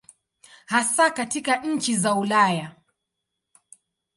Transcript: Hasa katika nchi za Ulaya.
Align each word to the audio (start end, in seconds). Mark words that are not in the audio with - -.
Hasa 0.65 1.09
katika 1.11 1.55
nchi 1.57 1.95
za 1.97 2.15
Ulaya. 2.15 2.75